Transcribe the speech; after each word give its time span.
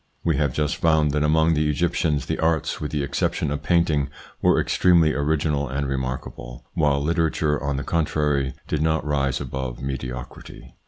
We 0.23 0.37
have 0.37 0.51
just 0.51 0.77
found 0.77 1.11
that 1.11 1.23
among 1.23 1.53
the 1.53 1.69
Egyptians 1.69 2.25
the 2.25 2.39
arts, 2.39 2.81
with 2.81 2.89
the 2.89 3.03
exception 3.03 3.51
of 3.51 3.61
painting, 3.61 4.09
were 4.41 4.59
extremely 4.59 5.13
original 5.13 5.67
and 5.69 5.87
remarkable, 5.87 6.65
while 6.73 6.99
literature, 7.03 7.61
on 7.63 7.77
the 7.77 7.83
contrary, 7.83 8.55
did 8.67 8.81
not 8.81 9.05
rise 9.05 9.39
above 9.39 9.79
mediocrity. 9.79 10.73